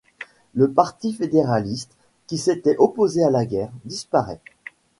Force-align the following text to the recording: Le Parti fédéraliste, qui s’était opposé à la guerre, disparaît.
Le 0.55 0.67
Parti 0.71 1.13
fédéraliste, 1.13 1.91
qui 2.25 2.39
s’était 2.39 2.75
opposé 2.79 3.23
à 3.23 3.29
la 3.29 3.45
guerre, 3.45 3.71
disparaît. 3.85 4.39